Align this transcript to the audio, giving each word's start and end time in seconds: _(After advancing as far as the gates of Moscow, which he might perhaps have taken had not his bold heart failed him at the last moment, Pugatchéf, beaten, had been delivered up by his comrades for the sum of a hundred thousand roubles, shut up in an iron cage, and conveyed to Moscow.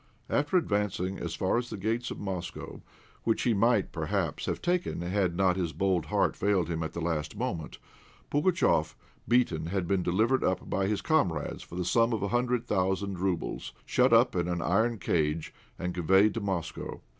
_(After 0.31 0.57
advancing 0.57 1.19
as 1.19 1.35
far 1.35 1.59
as 1.59 1.69
the 1.69 1.77
gates 1.77 2.09
of 2.09 2.19
Moscow, 2.19 2.81
which 3.23 3.43
he 3.43 3.53
might 3.53 3.91
perhaps 3.91 4.47
have 4.47 4.59
taken 4.59 5.01
had 5.01 5.35
not 5.35 5.57
his 5.57 5.73
bold 5.73 6.07
heart 6.07 6.35
failed 6.35 6.69
him 6.69 6.81
at 6.81 6.93
the 6.93 6.99
last 7.01 7.35
moment, 7.37 7.77
Pugatchéf, 8.31 8.95
beaten, 9.27 9.67
had 9.67 9.85
been 9.87 10.01
delivered 10.01 10.43
up 10.43 10.67
by 10.67 10.87
his 10.87 11.03
comrades 11.03 11.61
for 11.61 11.75
the 11.75 11.85
sum 11.85 12.13
of 12.13 12.23
a 12.23 12.29
hundred 12.29 12.65
thousand 12.65 13.19
roubles, 13.19 13.73
shut 13.85 14.11
up 14.11 14.35
in 14.35 14.47
an 14.47 14.59
iron 14.63 14.97
cage, 14.97 15.53
and 15.77 15.93
conveyed 15.93 16.33
to 16.33 16.41
Moscow. 16.41 17.03